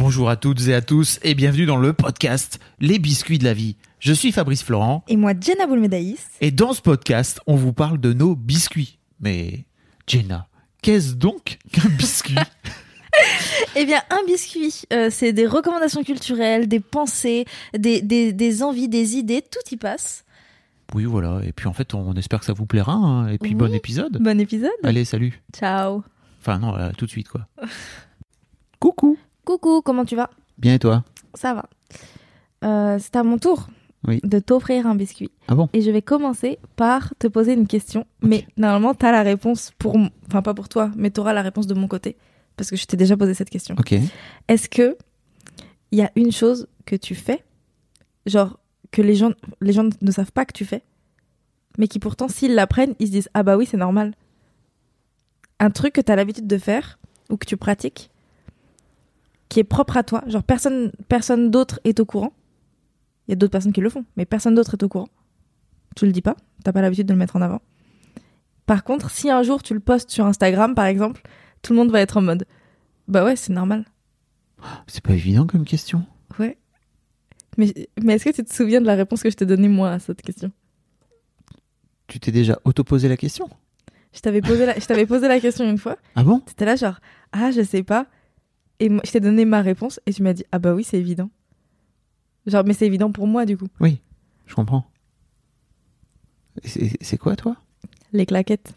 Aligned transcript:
Bonjour 0.00 0.30
à 0.30 0.36
toutes 0.36 0.66
et 0.68 0.74
à 0.74 0.80
tous 0.80 1.18
et 1.22 1.34
bienvenue 1.34 1.66
dans 1.66 1.76
le 1.76 1.92
podcast 1.92 2.58
Les 2.80 2.98
biscuits 2.98 3.38
de 3.38 3.44
la 3.44 3.52
vie. 3.54 3.76
Je 3.98 4.12
suis 4.12 4.32
Fabrice 4.32 4.62
Florent 4.62 5.04
Et 5.08 5.16
moi, 5.16 5.32
Jenna 5.38 5.66
Boulmedaïs. 5.66 6.26
et 6.40 6.50
dans 6.50 6.72
ce 6.72 6.80
podcast, 6.80 7.40
on 7.46 7.54
vous 7.56 7.72
parle 7.72 7.98
de 8.00 8.12
nos 8.12 8.34
biscuits. 8.34 8.98
Mais 9.20 9.66
Jenna, 10.06 10.48
qu'est-ce 10.82 11.14
donc 11.14 11.58
qu'un 11.72 11.88
biscuit? 11.98 12.34
Eh 13.76 13.84
bien, 13.84 14.00
un 14.10 14.24
biscuit, 14.26 14.82
euh, 14.92 15.08
c'est 15.10 15.32
des 15.32 15.46
recommandations 15.46 16.02
culturelles, 16.04 16.68
des 16.68 16.80
pensées, 16.80 17.44
des, 17.76 18.00
des, 18.02 18.32
des 18.32 18.62
envies, 18.62 18.88
des 18.88 19.16
idées, 19.16 19.42
tout 19.42 19.74
y 19.74 19.76
passe. 19.76 20.24
Oui, 20.94 21.04
voilà. 21.04 21.40
Et 21.44 21.52
puis 21.52 21.66
en 21.66 21.72
fait, 21.72 21.92
on 21.92 22.14
espère 22.14 22.38
que 22.40 22.46
ça 22.46 22.52
vous 22.52 22.66
plaira. 22.66 22.92
hein. 22.92 23.28
Et 23.28 23.36
puis 23.38 23.50
Oui. 23.50 23.56
bon 23.56 23.74
épisode. 23.74 24.16
Bon 24.22 24.40
épisode. 24.40 24.70
Allez, 24.84 25.04
salut. 25.04 25.42
Ciao. 25.52 26.02
Enfin 26.40 26.58
non, 26.60 26.72
là, 26.74 26.92
tout 26.96 27.04
de 27.04 27.10
suite 27.10 27.28
quoi. 27.28 27.46
Coucou. 28.80 29.18
Coucou, 29.44 29.82
comment 29.82 30.04
tu 30.04 30.16
vas? 30.16 30.30
Bien 30.58 30.74
et 30.74 30.78
toi? 30.78 31.04
Ça 31.34 31.54
va. 31.54 31.66
Euh, 32.64 32.98
c'est 33.00 33.16
à 33.16 33.22
mon 33.22 33.38
tour 33.38 33.68
Oui. 34.06 34.20
de 34.22 34.38
t'offrir 34.38 34.86
un 34.86 34.94
biscuit. 34.94 35.30
Ah 35.48 35.54
bon? 35.54 35.68
Et 35.72 35.80
je 35.80 35.90
vais 35.90 36.02
commencer 36.02 36.58
par 36.76 37.14
te 37.18 37.26
poser 37.26 37.54
une 37.54 37.66
question. 37.66 38.06
Mais 38.22 38.46
normalement, 38.56 38.94
t'as 38.94 39.12
la 39.12 39.22
réponse 39.22 39.72
pour... 39.78 39.96
Enfin, 40.28 40.42
pas 40.42 40.54
pour 40.54 40.68
toi, 40.68 40.90
mais 40.96 41.10
t'auras 41.10 41.32
la 41.32 41.42
réponse 41.42 41.66
de 41.66 41.74
mon 41.74 41.88
côté. 41.88 42.16
Parce 42.56 42.70
que 42.70 42.76
je 42.76 42.84
t'ai 42.84 42.96
déjà 42.96 43.16
posé 43.16 43.34
cette 43.34 43.50
question. 43.50 43.74
Ok. 43.78 43.94
Est-ce 44.48 44.68
que 44.68 44.96
il 45.92 45.98
y 45.98 46.02
a 46.02 46.12
une 46.14 46.30
chose 46.30 46.68
que 46.86 46.94
tu 46.94 47.14
fais, 47.16 47.42
genre 48.26 48.60
que 48.92 49.02
les 49.02 49.16
gens, 49.16 49.32
les 49.60 49.72
gens 49.72 49.88
ne 50.00 50.10
savent 50.12 50.30
pas 50.30 50.44
que 50.44 50.52
tu 50.52 50.64
fais, 50.64 50.82
mais 51.78 51.88
qui 51.88 51.98
pourtant 51.98 52.28
s'ils 52.28 52.54
l'apprennent, 52.54 52.94
ils 53.00 53.06
se 53.08 53.12
disent 53.12 53.28
ah 53.34 53.42
bah 53.42 53.56
oui 53.56 53.66
c'est 53.66 53.76
normal. 53.76 54.14
Un 55.58 55.70
truc 55.70 55.94
que 55.94 56.00
tu 56.00 56.12
as 56.12 56.16
l'habitude 56.16 56.46
de 56.46 56.58
faire 56.58 56.98
ou 57.28 57.36
que 57.36 57.46
tu 57.46 57.56
pratiques, 57.56 58.09
qui 59.50 59.60
est 59.60 59.64
propre 59.64 59.98
à 59.98 60.02
toi, 60.02 60.22
genre 60.28 60.44
personne, 60.44 60.92
personne 61.08 61.50
d'autre 61.50 61.80
est 61.84 62.00
au 62.00 62.06
courant. 62.06 62.32
Il 63.26 63.32
y 63.32 63.34
a 63.34 63.36
d'autres 63.36 63.52
personnes 63.52 63.72
qui 63.72 63.82
le 63.82 63.90
font, 63.90 64.06
mais 64.16 64.24
personne 64.24 64.54
d'autre 64.54 64.74
est 64.74 64.82
au 64.82 64.88
courant. 64.88 65.08
Tu 65.96 66.06
le 66.06 66.12
dis 66.12 66.22
pas, 66.22 66.36
t'as 66.64 66.72
pas 66.72 66.80
l'habitude 66.80 67.06
de 67.06 67.12
le 67.12 67.18
mettre 67.18 67.36
en 67.36 67.42
avant. 67.42 67.60
Par 68.64 68.84
contre, 68.84 69.10
si 69.10 69.28
un 69.28 69.42
jour 69.42 69.62
tu 69.62 69.74
le 69.74 69.80
postes 69.80 70.10
sur 70.10 70.24
Instagram 70.24 70.74
par 70.74 70.86
exemple, 70.86 71.22
tout 71.62 71.72
le 71.72 71.78
monde 71.80 71.90
va 71.90 72.00
être 72.00 72.16
en 72.16 72.22
mode 72.22 72.46
bah 73.08 73.24
ouais 73.24 73.36
c'est 73.36 73.52
normal. 73.52 73.84
C'est 74.86 75.02
pas 75.02 75.14
évident 75.14 75.46
comme 75.46 75.64
question. 75.64 76.06
Ouais. 76.38 76.56
Mais, 77.58 77.74
mais 78.00 78.14
est-ce 78.14 78.26
que 78.26 78.30
tu 78.30 78.44
te 78.44 78.54
souviens 78.54 78.80
de 78.80 78.86
la 78.86 78.94
réponse 78.94 79.22
que 79.22 79.30
je 79.30 79.36
t'ai 79.36 79.46
donnée 79.46 79.68
moi 79.68 79.90
à 79.90 79.98
cette 79.98 80.22
question? 80.22 80.52
Tu 82.06 82.20
t'es 82.20 82.30
déjà 82.30 82.60
auto-posé 82.64 83.08
la 83.08 83.16
question? 83.16 83.48
Je 84.12 84.20
t'avais 84.20 84.40
posé 84.40 84.66
la, 84.66 84.74
je 84.78 85.04
posé 85.04 85.28
la 85.28 85.40
question 85.40 85.68
une 85.68 85.78
fois. 85.78 85.96
Ah 86.14 86.22
bon? 86.22 86.38
T'étais 86.40 86.66
là 86.66 86.76
genre 86.76 87.00
ah 87.32 87.50
je 87.50 87.62
sais 87.62 87.82
pas. 87.82 88.06
Et 88.80 88.88
moi, 88.88 89.02
je 89.04 89.12
t'ai 89.12 89.20
donné 89.20 89.44
ma 89.44 89.60
réponse 89.62 90.00
et 90.06 90.12
tu 90.12 90.22
m'as 90.22 90.32
dit 90.32 90.44
ah 90.52 90.58
bah 90.58 90.74
oui 90.74 90.82
c'est 90.84 90.98
évident. 90.98 91.30
Genre 92.46 92.64
mais 92.66 92.72
c'est 92.74 92.86
évident 92.86 93.12
pour 93.12 93.26
moi 93.26 93.44
du 93.46 93.56
coup. 93.56 93.68
Oui, 93.80 94.00
je 94.46 94.54
comprends. 94.54 94.86
C'est 96.64 97.18
quoi 97.18 97.36
toi? 97.36 97.56
Les 98.12 98.26
claquettes. 98.26 98.74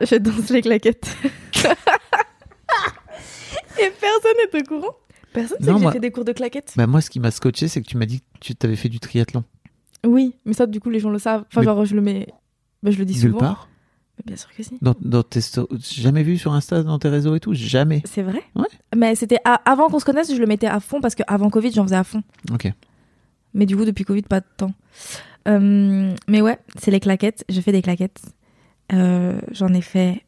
Je 0.00 0.16
danse 0.16 0.50
les 0.50 0.62
claquettes. 0.62 1.14
et 3.80 3.90
personne 4.00 4.32
n'est 4.52 4.60
au 4.60 4.64
courant. 4.64 4.94
Personne 5.32 5.58
sait 5.60 5.66
Non, 5.70 5.78
que 5.78 5.84
j'ai 5.84 5.90
fait 5.92 6.00
des 6.00 6.10
cours 6.10 6.24
de 6.24 6.32
claquettes. 6.32 6.72
Bah 6.76 6.86
moi, 6.86 7.00
ce 7.00 7.10
qui 7.10 7.20
m'a 7.20 7.30
scotché, 7.30 7.68
c'est 7.68 7.82
que 7.82 7.86
tu 7.86 7.96
m'as 7.96 8.06
dit 8.06 8.20
que 8.20 8.24
tu 8.40 8.54
t'avais 8.54 8.76
fait 8.76 8.88
du 8.88 8.98
triathlon. 9.00 9.44
Oui, 10.06 10.34
mais 10.44 10.52
ça 10.54 10.66
du 10.66 10.80
coup 10.80 10.90
les 10.90 11.00
gens 11.00 11.10
le 11.10 11.18
savent. 11.18 11.44
Enfin 11.50 11.60
Mais- 11.60 11.64
genre 11.64 11.84
je 11.84 11.94
le 11.96 12.00
mets, 12.00 12.28
bah, 12.82 12.90
je 12.92 12.98
le 12.98 13.04
dis 13.04 13.14
Nulle 13.14 13.32
souvent. 13.32 13.38
part. 13.38 13.67
Bien 14.26 14.36
sûr 14.36 14.50
que 14.54 14.62
si. 14.62 14.76
Dans, 14.82 14.94
dans 15.00 15.22
tes 15.22 15.40
sto- 15.40 15.68
j'ai 15.78 16.02
jamais 16.02 16.22
vu 16.22 16.36
sur 16.38 16.52
Insta, 16.52 16.82
dans 16.82 16.98
tes 16.98 17.08
réseaux 17.08 17.34
et 17.34 17.40
tout, 17.40 17.54
jamais. 17.54 18.02
C'est 18.04 18.22
vrai? 18.22 18.42
Ouais. 18.54 18.66
Mais 18.96 19.14
c'était 19.14 19.38
avant 19.44 19.88
qu'on 19.88 19.98
se 19.98 20.04
connaisse, 20.04 20.32
je 20.34 20.40
le 20.40 20.46
mettais 20.46 20.66
à 20.66 20.80
fond 20.80 21.00
parce 21.00 21.14
que 21.14 21.22
avant 21.26 21.50
Covid, 21.50 21.72
j'en 21.72 21.84
faisais 21.84 21.96
à 21.96 22.04
fond. 22.04 22.22
Ok. 22.52 22.72
Mais 23.54 23.64
du 23.66 23.76
coup, 23.76 23.84
depuis 23.84 24.04
Covid, 24.04 24.22
pas 24.22 24.40
de 24.40 24.46
temps. 24.56 24.72
Euh, 25.48 26.14
mais 26.28 26.42
ouais, 26.42 26.58
c'est 26.78 26.90
les 26.90 27.00
claquettes. 27.00 27.44
Je 27.48 27.60
fais 27.60 27.72
des 27.72 27.80
claquettes. 27.82 28.20
Euh, 28.92 29.40
J'en 29.52 29.68
ai 29.72 29.80
fait 29.80 30.22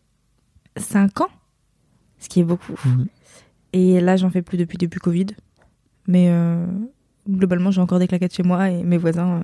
5 0.77 1.21
ans, 1.23 1.29
ce 2.19 2.29
qui 2.29 2.41
est 2.41 2.45
beaucoup. 2.45 2.75
Mhm. 2.85 3.07
Et 3.73 4.01
là, 4.01 4.17
j'en 4.17 4.31
fais 4.31 4.43
plus 4.43 4.57
depuis 4.59 4.79
depuis 4.79 5.01
Covid. 5.01 5.27
Mais 6.07 6.29
euh, 6.31 6.67
globalement, 7.29 7.71
j'ai 7.71 7.81
encore 7.81 7.99
des 7.99 8.09
claquettes 8.09 8.35
chez 8.35 8.43
moi 8.43 8.71
et 8.71 8.83
mes 8.83 8.97
voisins 8.99 9.43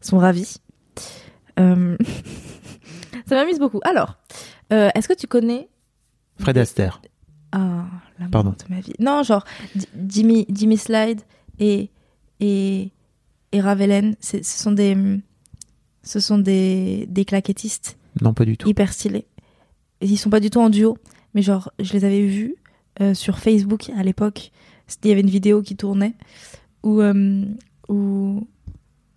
sont 0.00 0.18
ravis. 0.18 0.58
Ça 3.26 3.34
m'amuse 3.36 3.58
beaucoup. 3.58 3.80
Alors, 3.84 4.16
euh, 4.72 4.90
est-ce 4.94 5.08
que 5.08 5.14
tu 5.14 5.26
connais 5.26 5.68
Fred 6.38 6.58
Astaire. 6.58 7.00
ah, 7.52 7.84
l'amour 8.18 8.30
Pardon. 8.30 8.50
de 8.50 8.74
ma 8.74 8.80
vie. 8.80 8.92
Non, 8.98 9.22
genre 9.22 9.44
Jimmy, 10.08 10.46
Jimmy 10.50 10.76
Slide 10.76 11.20
et 11.58 11.90
et 12.40 12.90
et 13.52 13.60
Ravelen, 13.60 14.16
ce 14.20 14.42
sont 14.42 14.72
des 14.72 14.96
ce 16.02 16.20
sont 16.20 16.38
des 16.38 17.06
des 17.08 17.24
claquettistes 17.24 17.96
Non, 18.20 18.34
pas 18.34 18.44
du 18.44 18.56
tout. 18.56 18.68
hyper 18.68 18.92
stylés. 18.92 19.26
Et 20.00 20.06
ils 20.06 20.16
sont 20.18 20.30
pas 20.30 20.40
du 20.40 20.50
tout 20.50 20.60
en 20.60 20.68
duo, 20.70 20.98
mais 21.34 21.42
genre 21.42 21.70
je 21.78 21.92
les 21.92 22.04
avais 22.04 22.26
vus 22.26 22.56
euh, 23.00 23.14
sur 23.14 23.38
Facebook 23.38 23.90
à 23.96 24.02
l'époque. 24.02 24.50
Il 25.02 25.08
y 25.08 25.12
avait 25.12 25.20
une 25.22 25.30
vidéo 25.30 25.62
qui 25.62 25.76
tournait 25.76 26.14
où 26.82 27.00
euh, 27.00 27.44
où 27.88 28.46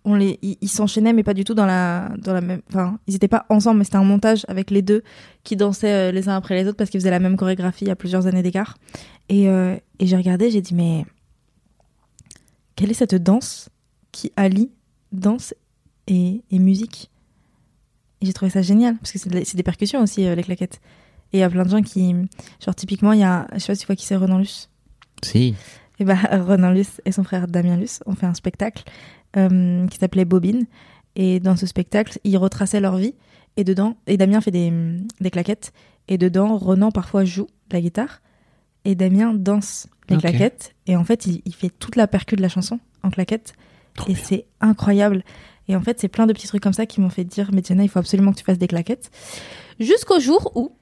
on 0.08 0.14
les 0.14 0.38
ils 0.42 0.68
s'enchaînaient 0.68 1.12
mais 1.12 1.22
pas 1.22 1.34
du 1.34 1.44
tout 1.44 1.54
dans 1.54 1.66
la 1.66 2.10
dans 2.18 2.32
la 2.32 2.40
même 2.40 2.62
enfin 2.70 2.98
ils 3.06 3.14
étaient 3.14 3.28
pas 3.28 3.44
ensemble 3.50 3.78
mais 3.78 3.84
c'était 3.84 3.98
un 3.98 4.04
montage 4.04 4.44
avec 4.48 4.70
les 4.70 4.80
deux 4.80 5.02
qui 5.44 5.54
dansaient 5.54 6.08
euh, 6.08 6.12
les 6.12 6.28
uns 6.28 6.36
après 6.36 6.54
les 6.54 6.66
autres 6.66 6.76
parce 6.76 6.88
qu'ils 6.88 7.00
faisaient 7.00 7.10
la 7.10 7.20
même 7.20 7.36
chorégraphie 7.36 7.90
à 7.90 7.96
plusieurs 7.96 8.26
années 8.26 8.42
d'écart. 8.42 8.78
Et 9.28 9.48
euh, 9.48 9.76
et 9.98 10.06
j'ai 10.06 10.16
regardé 10.16 10.50
j'ai 10.50 10.62
dit 10.62 10.74
mais 10.74 11.04
quelle 12.74 12.90
est 12.90 12.94
cette 12.94 13.14
danse 13.14 13.68
qui 14.10 14.32
allie 14.36 14.70
danse 15.12 15.54
et, 16.06 16.42
et 16.50 16.58
musique? 16.58 17.10
Et 18.20 18.26
j'ai 18.26 18.32
trouvé 18.32 18.50
ça 18.50 18.62
génial 18.62 18.96
parce 18.96 19.12
que 19.12 19.18
c'est 19.18 19.56
des, 19.56 19.62
percussions 19.62 20.02
aussi 20.02 20.26
euh, 20.26 20.34
les 20.34 20.42
claquettes. 20.42 20.80
Et 21.32 21.38
il 21.38 21.40
y 21.40 21.44
a 21.44 21.50
plein 21.50 21.64
de 21.64 21.68
gens 21.68 21.82
qui 21.82 22.14
genre 22.64 22.74
typiquement 22.74 23.12
il 23.12 23.20
y 23.20 23.24
a 23.24 23.46
je 23.52 23.58
sais 23.58 23.66
pas 23.66 23.74
si 23.74 23.80
tu 23.82 23.86
vois 23.86 23.96
qui 23.96 24.06
c'est 24.06 24.16
Renan 24.16 24.38
Luce? 24.38 24.70
Si. 25.22 25.54
et 25.98 26.04
bah, 26.04 26.14
Renan 26.30 26.70
Luce 26.70 27.02
et 27.04 27.12
son 27.12 27.24
frère 27.24 27.46
Damien 27.46 27.76
Luce 27.76 28.00
ont 28.06 28.14
fait 28.14 28.26
un 28.26 28.34
spectacle 28.34 28.84
euh, 29.36 29.86
qui 29.88 29.98
s'appelait 29.98 30.24
Bobine. 30.24 30.66
Et 31.16 31.40
dans 31.40 31.56
ce 31.56 31.66
spectacle, 31.66 32.18
ils 32.24 32.36
retraçaient 32.36 32.80
leur 32.80 32.96
vie. 32.96 33.14
Et 33.56 33.64
dedans, 33.64 33.96
et 34.06 34.16
Damien 34.16 34.40
fait 34.40 34.50
des, 34.52 34.72
des 35.20 35.30
claquettes. 35.30 35.72
Et 36.06 36.16
dedans, 36.18 36.56
Renan 36.56 36.90
parfois 36.90 37.24
joue 37.24 37.46
de 37.70 37.74
la 37.76 37.80
guitare. 37.80 38.22
Et 38.84 38.94
Damien 38.94 39.34
danse 39.34 39.88
les 40.08 40.16
claquettes. 40.16 40.74
Et 40.86 40.96
en 40.96 41.04
fait, 41.04 41.26
il, 41.26 41.42
il 41.44 41.54
fait 41.54 41.70
toute 41.70 41.96
la 41.96 42.06
percu 42.06 42.36
de 42.36 42.42
la 42.42 42.48
chanson 42.48 42.78
en 43.02 43.10
claquettes. 43.10 43.54
Trop 43.94 44.10
et 44.10 44.14
c'est 44.14 44.46
incroyable. 44.60 45.24
Et 45.66 45.76
en 45.76 45.80
fait, 45.82 46.00
c'est 46.00 46.08
plein 46.08 46.26
de 46.26 46.32
petits 46.32 46.46
trucs 46.46 46.62
comme 46.62 46.72
ça 46.72 46.86
qui 46.86 47.00
m'ont 47.00 47.10
fait 47.10 47.24
dire, 47.24 47.50
mais 47.52 47.60
il 47.60 47.88
faut 47.88 47.98
absolument 47.98 48.32
que 48.32 48.38
tu 48.38 48.44
fasses 48.44 48.58
des 48.58 48.68
claquettes. 48.68 49.10
Jusqu'au 49.80 50.18
jour 50.20 50.52
où, 50.54 50.72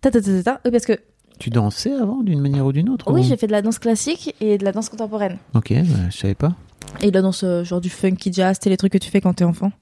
ta 0.00 0.10
ta 0.10 0.20
ta 0.22 0.32
ta, 0.32 0.42
ta, 0.42 0.60
oui, 0.64 0.70
parce 0.70 0.86
que 0.86 0.98
Tu 1.38 1.50
dansais 1.50 1.92
avant, 1.92 2.22
d'une 2.22 2.40
manière 2.40 2.64
ou 2.64 2.72
d'une 2.72 2.88
autre 2.88 3.12
oui, 3.12 3.20
ou- 3.20 3.24
j'ai 3.24 3.36
fait 3.36 3.46
de 3.48 3.52
la 3.52 3.60
danse 3.62 3.78
classique 3.78 4.34
et 4.40 4.56
de 4.58 4.64
la 4.64 4.72
danse 4.72 4.88
contemporaine. 4.88 5.38
Ok, 5.54 5.72
bah, 5.72 6.08
je 6.10 6.16
savais 6.16 6.34
pas. 6.34 6.54
Et 7.00 7.10
de 7.10 7.14
la 7.14 7.22
danse 7.22 7.42
euh, 7.44 7.64
genre 7.64 7.80
du 7.80 7.90
funky 7.90 8.32
jazz, 8.32 8.58
c'est 8.62 8.70
les 8.70 8.76
trucs 8.76 8.92
que 8.92 8.98
tu 8.98 9.10
fais 9.10 9.20
quand 9.20 9.32
t'es 9.34 9.44
enfant. 9.44 9.72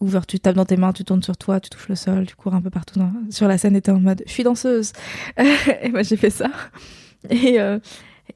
Ou 0.00 0.08
genre 0.08 0.26
tu 0.26 0.38
tapes 0.40 0.54
dans 0.56 0.64
tes 0.64 0.76
mains, 0.76 0.92
tu 0.92 1.04
tournes 1.04 1.22
sur 1.22 1.36
toi, 1.36 1.60
tu 1.60 1.70
touches 1.70 1.88
le 1.88 1.96
sol, 1.96 2.26
tu 2.26 2.36
cours 2.36 2.54
un 2.54 2.60
peu 2.60 2.70
partout 2.70 2.98
dans- 2.98 3.12
sur 3.30 3.48
la 3.48 3.58
scène 3.58 3.74
et 3.76 3.80
t'es 3.80 3.90
en 3.90 4.00
mode 4.00 4.22
je 4.26 4.32
suis 4.32 4.44
danseuse. 4.44 4.92
et 5.82 5.88
moi 5.90 6.02
j'ai 6.02 6.16
fait 6.16 6.30
ça. 6.30 6.50
Et, 7.30 7.60
euh, 7.60 7.78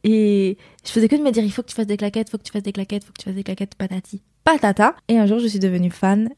et 0.05 0.56
je 0.84 0.90
faisais 0.90 1.08
que 1.08 1.17
de 1.17 1.23
me 1.23 1.31
dire 1.31 1.44
il 1.44 1.52
faut 1.52 1.62
que 1.62 1.69
tu 1.69 1.75
fasses 1.75 1.87
des 1.87 1.96
claquettes, 1.96 2.31
faut 2.31 2.38
que 2.38 2.43
tu 2.43 2.52
fasses 2.52 2.62
des 2.64 2.73
claquettes, 2.73 3.05
faut 3.05 3.12
que 3.12 3.19
tu 3.20 3.25
fasses 3.26 3.35
des 3.35 3.44
claquettes, 3.44 3.75
patati, 3.76 4.23
patata. 4.44 4.94
Et 5.08 5.19
un 5.19 5.26
jour 5.26 5.38
je 5.38 5.46
suis 5.46 5.61
devenue 5.61 5.90
fan 5.90 6.31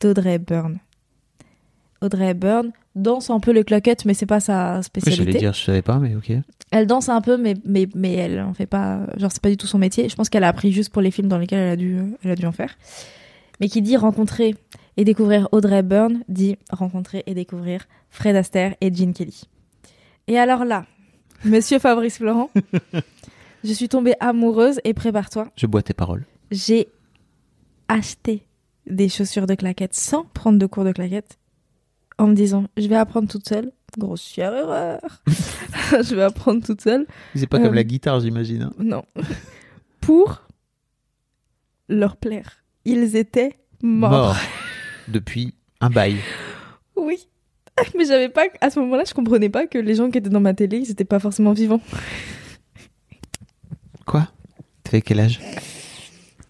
d'Audrey 0.00 0.34
Hepburn. 0.34 0.78
Audrey 2.02 2.28
Hepburn 2.30 2.72
danse 2.94 3.30
un 3.30 3.40
peu 3.40 3.52
les 3.52 3.64
claquettes, 3.64 4.04
mais 4.04 4.14
c'est 4.14 4.26
pas 4.26 4.40
sa 4.40 4.78
Oui, 4.78 4.84
spécialité. 4.84 5.24
J'allais 5.24 5.38
dire, 5.38 5.52
je 5.52 5.62
savais 5.64 5.82
pas, 5.82 5.98
mais 5.98 6.14
ok. 6.14 6.32
Elle 6.70 6.86
danse 6.86 7.08
un 7.08 7.20
peu, 7.20 7.36
mais, 7.36 7.54
mais, 7.64 7.88
mais 7.94 8.12
elle 8.14 8.40
en 8.40 8.54
fait 8.54 8.66
pas. 8.66 9.06
Genre, 9.16 9.30
c'est 9.32 9.42
pas 9.42 9.50
du 9.50 9.56
tout 9.56 9.66
son 9.66 9.78
métier. 9.78 10.08
Je 10.08 10.16
pense 10.16 10.28
qu'elle 10.28 10.44
a 10.44 10.48
appris 10.48 10.72
juste 10.72 10.90
pour 10.90 11.00
les 11.02 11.10
films 11.10 11.28
dans 11.28 11.38
lesquels 11.38 11.60
elle 11.60 11.70
a 11.72 11.76
dû, 11.76 11.98
elle 12.24 12.30
a 12.32 12.36
dû 12.36 12.44
en 12.46 12.52
faire. 12.52 12.76
Mais 13.60 13.68
qui 13.68 13.80
dit 13.82 13.96
rencontrer 13.96 14.54
Et 14.98 15.04
découvrir 15.04 15.48
Audrey 15.52 15.82
Byrne 15.82 16.22
dit 16.28 16.56
rencontrer 16.70 17.22
et 17.26 17.34
découvrir 17.34 17.86
Fred 18.10 18.36
Astaire 18.36 18.74
et 18.80 18.92
Gene 18.94 19.12
Kelly. 19.14 19.44
Et 20.28 20.38
alors 20.38 20.64
là, 20.64 20.84
monsieur 21.44 21.78
Fabrice 21.78 22.18
Florent, 22.18 22.50
je 23.64 23.72
suis 23.72 23.88
tombée 23.88 24.14
amoureuse 24.20 24.80
et 24.84 24.92
prépare-toi, 24.94 25.48
Je 25.56 25.66
bois 25.66 25.82
tes 25.82 25.94
paroles. 25.94 26.24
j'ai 26.50 26.88
acheté 27.88 28.42
des 28.86 29.08
chaussures 29.08 29.46
de 29.46 29.54
claquettes 29.54 29.94
sans 29.94 30.24
prendre 30.34 30.58
de 30.58 30.66
cours 30.66 30.84
de 30.84 30.92
claquettes 30.92 31.38
en 32.18 32.26
me 32.28 32.34
disant 32.34 32.66
je 32.76 32.86
vais 32.88 32.96
apprendre 32.96 33.28
toute 33.28 33.48
seule. 33.48 33.72
Grossière 33.98 34.54
erreur. 34.54 35.00
je 35.26 36.14
vais 36.14 36.22
apprendre 36.22 36.62
toute 36.64 36.80
seule. 36.82 37.06
C'est 37.34 37.46
pas 37.46 37.58
Euh, 37.58 37.62
comme 37.64 37.74
la 37.74 37.84
guitare, 37.84 38.20
j'imagine. 38.20 38.62
hein. 38.64 38.72
Non. 38.78 39.04
Pour 40.00 40.42
leur 41.88 42.16
plaire. 42.16 42.58
Ils 42.84 43.16
étaient 43.16 43.56
morts. 43.82 44.10
Mort. 44.10 44.36
Depuis 45.08 45.54
un 45.80 45.88
bail. 45.90 46.16
Oui. 46.94 47.26
Mais 47.96 48.04
j'avais 48.04 48.28
pas. 48.28 48.44
À 48.60 48.70
ce 48.70 48.78
moment-là, 48.80 49.04
je 49.06 49.14
comprenais 49.14 49.48
pas 49.48 49.66
que 49.66 49.78
les 49.78 49.94
gens 49.94 50.10
qui 50.10 50.18
étaient 50.18 50.28
dans 50.30 50.40
ma 50.40 50.52
télé, 50.54 50.78
ils 50.78 50.90
étaient 50.90 51.04
pas 51.04 51.18
forcément 51.18 51.52
vivants. 51.52 51.80
Quoi? 54.04 54.28
T'avais 54.84 55.00
quel 55.02 55.20
âge? 55.20 55.40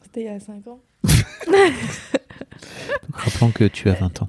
C'était 0.02 0.22
il 0.22 0.26
y 0.26 0.28
a 0.28 0.38
5 0.40 0.66
ans. 0.66 0.80
Donc, 1.46 1.72
Rappelons 3.12 3.50
que 3.50 3.64
tu 3.64 3.88
as 3.88 3.94
20 3.94 4.22
ans. 4.22 4.28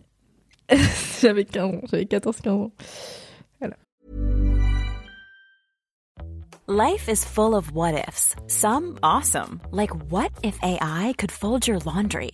J'avais 1.22 1.46
15 1.46 1.64
ans. 1.64 1.82
J'avais 1.92 2.06
14-15 2.06 2.50
ans. 2.50 2.72
Life 6.70 7.08
is 7.08 7.24
full 7.24 7.56
of 7.56 7.72
what 7.72 8.06
ifs. 8.10 8.36
Some 8.48 9.00
awesome, 9.02 9.62
like 9.72 9.96
what 10.12 10.34
if 10.44 10.60
AI 10.62 11.16
could 11.18 11.32
fold 11.32 11.66
your 11.66 11.80
laundry? 11.80 12.32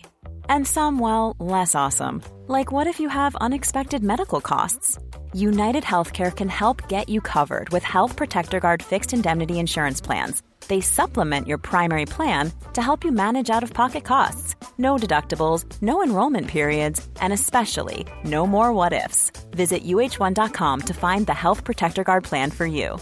And 0.49 0.65
some, 0.65 0.97
well, 0.97 1.35
less 1.37 1.75
awesome, 1.75 2.23
like 2.47 2.71
what 2.71 2.87
if 2.87 2.99
you 2.99 3.09
have 3.09 3.35
unexpected 3.35 4.03
medical 4.03 4.41
costs? 4.41 4.97
United 5.35 5.83
Healthcare 5.83 6.35
can 6.35 6.49
help 6.49 6.87
get 6.89 7.09
you 7.09 7.21
covered 7.21 7.69
with 7.69 7.83
Health 7.83 8.15
Protector 8.15 8.59
Guard 8.59 8.81
fixed 8.81 9.13
indemnity 9.13 9.59
insurance 9.59 10.01
plans. 10.01 10.41
They 10.67 10.81
supplement 10.81 11.47
your 11.47 11.59
primary 11.59 12.07
plan 12.07 12.51
to 12.73 12.81
help 12.81 13.03
you 13.03 13.11
manage 13.11 13.51
out 13.51 13.61
of 13.61 13.73
pocket 13.73 14.03
costs. 14.03 14.55
No 14.77 14.95
deductibles, 14.95 15.65
no 15.81 16.03
enrollment 16.03 16.47
periods, 16.47 17.07
and 17.21 17.33
especially 17.33 18.05
no 18.23 18.47
more 18.47 18.71
what 18.71 18.93
ifs. 18.93 19.31
Visit 19.51 19.83
uh1.com 19.83 20.81
to 20.81 20.93
find 20.93 21.27
the 21.27 21.33
Health 21.33 21.63
Protector 21.63 22.03
Guard 22.03 22.23
plan 22.23 22.51
for 22.51 22.65
you. 22.65 22.97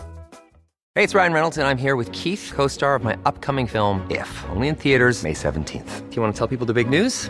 Hey, 0.96 1.06
it's 1.06 1.16
Ryan 1.16 1.32
Reynolds, 1.32 1.58
and 1.58 1.66
I'm 1.66 1.78
here 1.78 1.96
with 1.96 2.12
Keith, 2.12 2.52
co 2.54 2.68
star 2.68 2.96
of 2.96 3.04
my 3.04 3.18
upcoming 3.26 3.68
film, 3.68 4.06
If, 4.10 4.30
only 4.50 4.68
in 4.68 4.76
theaters, 4.76 5.24
May 5.24 5.34
17th. 5.34 6.10
Do 6.10 6.16
you 6.16 6.22
want 6.22 6.34
to 6.34 6.38
tell 6.38 6.48
people 6.48 6.66
the 6.66 6.74
big 6.74 6.90
news? 6.90 7.30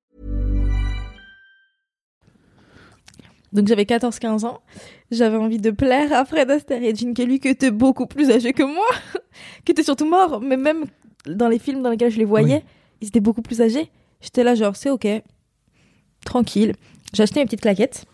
Donc 3.53 3.67
j'avais 3.67 3.83
14-15 3.83 4.45
ans. 4.45 4.61
J'avais 5.11 5.37
envie 5.37 5.57
de 5.59 5.71
plaire 5.71 6.13
à 6.13 6.23
Fred 6.25 6.49
Astaire 6.49 6.81
et 6.83 6.95
Gene 6.95 7.13
Kelly 7.13 7.39
qui 7.39 7.49
étaient 7.49 7.71
beaucoup 7.71 8.05
plus 8.05 8.31
âgés 8.31 8.53
que 8.53 8.63
moi. 8.63 8.87
qui 9.65 9.71
étaient 9.73 9.83
surtout 9.83 10.09
morts. 10.09 10.39
Mais 10.41 10.57
même 10.57 10.85
dans 11.25 11.49
les 11.49 11.59
films 11.59 11.81
dans 11.83 11.89
lesquels 11.89 12.11
je 12.11 12.17
les 12.17 12.25
voyais, 12.25 12.63
Oui. 12.65 12.71
ils 13.01 13.07
étaient 13.09 13.19
beaucoup 13.19 13.41
plus 13.41 13.61
âgés. 13.61 13.91
J'étais 14.21 14.43
là 14.43 14.55
genre 14.55 14.75
c'est 14.75 14.89
ok. 14.89 15.07
Tranquille. 16.25 16.73
J'ai 17.13 17.23
acheté 17.23 17.39
mes 17.39 17.45
petites 17.45 17.61
claquettes. 17.61 18.05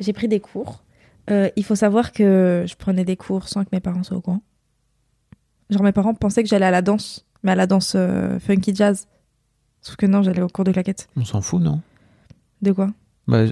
J'ai 0.00 0.12
pris 0.12 0.28
des 0.28 0.40
cours. 0.40 0.82
Euh, 1.30 1.50
il 1.56 1.64
faut 1.64 1.74
savoir 1.76 2.12
que 2.12 2.64
je 2.66 2.74
prenais 2.74 3.04
des 3.04 3.16
cours 3.16 3.48
sans 3.48 3.62
que 3.64 3.68
mes 3.72 3.80
parents 3.80 4.02
soient 4.02 4.16
au 4.16 4.20
courant. 4.22 4.42
Genre 5.70 5.82
mes 5.82 5.92
parents 5.92 6.14
pensaient 6.14 6.42
que 6.42 6.48
j'allais 6.48 6.66
à 6.66 6.70
la 6.70 6.82
danse. 6.82 7.26
Mais 7.42 7.52
à 7.52 7.54
la 7.54 7.66
danse 7.66 7.92
euh, 7.94 8.40
funky 8.40 8.74
jazz. 8.74 9.06
Sauf 9.82 9.96
que 9.96 10.06
non, 10.06 10.22
j'allais 10.22 10.42
au 10.42 10.48
cours 10.48 10.64
de 10.64 10.72
claquettes. 10.72 11.08
On 11.16 11.24
s'en 11.24 11.40
fout, 11.40 11.62
non? 11.62 11.80
De 12.62 12.72
quoi? 12.72 12.88
Bah, 13.28 13.44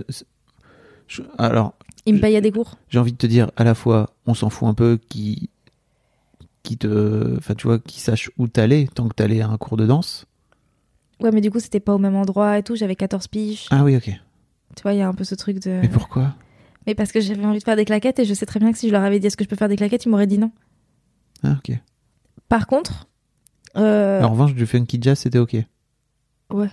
je- 1.08 1.22
Alors, 1.38 1.74
Ils 2.08 2.12
me 2.12 2.18
Je- 2.18 2.22
payaient 2.22 2.40
des 2.40 2.52
cours. 2.52 2.76
j'ai 2.88 3.00
envie 3.00 3.10
de 3.12 3.16
te 3.16 3.26
dire, 3.26 3.50
à 3.56 3.64
la 3.64 3.74
fois, 3.74 4.10
on 4.26 4.34
s'en 4.34 4.48
fout 4.48 4.68
un 4.68 4.74
peu 4.74 4.96
qui, 5.08 5.50
qui 6.62 6.76
te, 6.78 7.36
enfin, 7.36 7.54
tu 7.56 7.66
vois, 7.66 7.78
qui 7.80 8.00
sache 8.00 8.30
où 8.38 8.46
t'allais, 8.46 8.88
tant 8.94 9.08
que 9.08 9.14
t'allais 9.14 9.40
à 9.40 9.48
un 9.48 9.56
cours 9.56 9.76
de 9.76 9.86
danse. 9.86 10.24
Ouais, 11.20 11.30
mais 11.32 11.40
du 11.40 11.50
coup, 11.50 11.58
c'était 11.58 11.80
pas 11.80 11.94
au 11.94 11.98
même 11.98 12.14
endroit 12.14 12.58
et 12.58 12.62
tout. 12.62 12.76
J'avais 12.76 12.94
14 12.94 13.26
piges. 13.26 13.66
Ah 13.70 13.82
oui, 13.82 13.96
ok. 13.96 14.04
Tu 14.76 14.82
vois, 14.82 14.92
il 14.92 14.98
y 14.98 15.02
a 15.02 15.08
un 15.08 15.14
peu 15.14 15.24
ce 15.24 15.34
truc 15.34 15.58
de. 15.60 15.80
Mais 15.82 15.88
pourquoi? 15.88 16.34
Mais 16.86 16.94
parce 16.94 17.10
que 17.10 17.20
j'avais 17.20 17.44
envie 17.44 17.58
de 17.58 17.64
faire 17.64 17.74
des 17.76 17.84
claquettes 17.84 18.18
et 18.20 18.24
je 18.24 18.34
sais 18.34 18.46
très 18.46 18.60
bien 18.60 18.70
que 18.70 18.78
si 18.78 18.86
je 18.86 18.92
leur 18.92 19.02
avais 19.02 19.18
dit 19.18 19.26
est-ce 19.26 19.36
que 19.36 19.42
je 19.42 19.48
peux 19.48 19.56
faire 19.56 19.68
des 19.68 19.76
claquettes, 19.76 20.04
ils 20.04 20.08
m'auraient 20.08 20.26
dit 20.28 20.38
non. 20.38 20.52
Ah, 21.42 21.56
ok. 21.58 21.76
Par 22.48 22.66
contre. 22.68 23.08
euh, 23.76 24.22
En 24.22 24.30
revanche, 24.30 24.54
du 24.54 24.64
funky 24.66 24.98
jazz, 25.02 25.18
c'était 25.18 25.38
ok. 25.40 25.56
Ouais. 26.50 26.70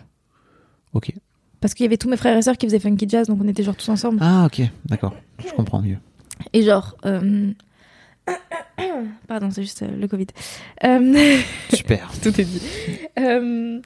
Ok. 0.94 1.12
Parce 1.64 1.74
qu'il 1.74 1.86
y 1.86 1.88
avait 1.88 1.96
tous 1.98 2.10
mes 2.10 2.18
frères 2.18 2.36
et 2.38 2.42
sœurs 2.42 2.58
qui 2.58 2.66
faisaient 2.66 2.80
funky 2.80 3.08
jazz, 3.08 3.28
donc 3.28 3.40
on 3.42 3.48
était 3.48 3.64
genre 3.64 3.76
tous 3.78 3.88
ensemble. 3.88 4.20
Ah, 4.22 4.46
ok. 4.48 4.62
D'accord. 4.86 5.16
Je 5.40 5.50
comprends 5.54 5.82
mieux. 5.82 5.96
Et 6.52 6.62
genre. 6.62 6.98
euh, 7.06 7.52
Pardon, 9.28 9.50
c'est 9.50 9.62
juste 9.64 9.84
euh, 9.84 9.88
le 9.98 10.08
Covid. 10.10 10.28
Euh, 10.84 11.38
Super. 11.74 12.12
Tout 12.22 12.40
est 12.40 12.44
dit. 12.44 12.62
Euh, 13.20 13.80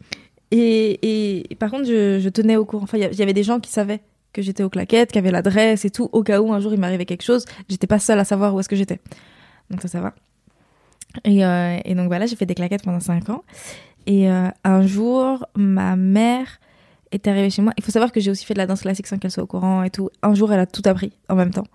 et, 0.52 1.50
et 1.52 1.56
par 1.56 1.70
contre, 1.70 1.86
je, 1.86 2.20
je 2.20 2.30
tenais 2.30 2.56
au 2.56 2.66
courant. 2.66 2.84
Enfin, 2.84 2.98
il 2.98 3.02
y 3.02 3.06
a- 3.06 3.12
il 3.12 3.18
y 3.20 3.22
avait 3.22 3.34
des 3.34 3.44
gens 3.44 3.60
qui 3.60 3.72
savaient 3.72 4.00
que 4.34 4.42
j'étais 4.42 4.64
aux 4.64 4.70
claquettes, 4.70 5.12
qui 5.12 5.20
avaient 5.20 5.32
l'adresse 5.32 5.86
et 5.86 5.90
tout, 5.90 6.10
au 6.12 6.24
cas 6.24 6.42
où 6.42 6.52
un 6.54 6.60
jour 6.60 6.74
il 6.74 6.80
m'arrivait 6.80 7.06
quelque 7.06 7.24
chose. 7.24 7.46
J'étais 7.70 7.88
pas 7.88 8.00
seule 8.00 8.20
à 8.20 8.24
savoir 8.26 8.54
où 8.56 8.60
est-ce 8.60 8.70
que 8.70 8.76
j'étais. 8.76 9.00
Donc 9.70 9.82
ça, 9.82 9.88
ça 9.88 10.02
va. 10.02 10.14
Et, 11.26 11.46
euh, 11.46 11.78
et 11.86 11.96
donc 11.96 12.08
voilà, 12.08 12.26
j'ai 12.26 12.36
fait 12.36 12.46
des 12.46 12.56
claquettes 12.56 12.84
pendant 12.84 13.00
5 13.00 13.30
ans. 13.30 13.44
Et 14.06 14.30
euh, 14.32 14.48
un 14.64 14.86
jour, 14.86 15.46
ma 15.56 15.96
mère 15.96 16.60
est 17.12 17.28
arrivée 17.28 17.50
chez 17.50 17.62
moi. 17.62 17.74
Il 17.78 17.84
faut 17.84 17.92
savoir 17.92 18.12
que 18.12 18.20
j'ai 18.20 18.32
aussi 18.32 18.46
fait 18.46 18.54
de 18.54 18.60
la 18.60 18.68
danse 18.68 18.82
classique 18.82 19.08
sans 19.08 19.18
qu'elle 19.18 19.32
soit 19.32 19.44
au 19.44 19.48
courant 19.48 19.84
et 19.84 19.90
tout. 19.90 20.10
Un 20.22 20.34
jour, 20.34 20.52
elle 20.54 20.60
a 20.60 20.66
tout 20.66 20.82
appris 20.86 21.14
en 21.30 21.36
même 21.36 21.52
temps. 21.52 21.68